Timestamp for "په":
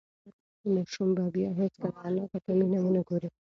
2.45-2.51